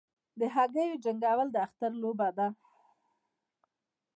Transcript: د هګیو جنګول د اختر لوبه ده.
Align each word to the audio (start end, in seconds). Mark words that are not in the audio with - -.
د 0.39 0.41
هګیو 0.55 1.01
جنګول 1.03 1.47
د 1.51 1.55
اختر 1.65 1.91
لوبه 2.03 2.29
ده. 2.37 2.47